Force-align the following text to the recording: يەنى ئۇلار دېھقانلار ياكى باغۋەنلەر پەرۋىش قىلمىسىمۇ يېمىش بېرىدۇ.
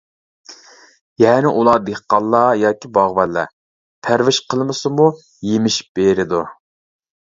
يەنى 1.23 1.51
ئۇلار 1.57 1.83
دېھقانلار 1.91 2.57
ياكى 2.63 2.93
باغۋەنلەر 2.97 3.55
پەرۋىش 4.09 4.43
قىلمىسىمۇ 4.51 5.11
يېمىش 5.55 5.83
بېرىدۇ. 5.99 6.47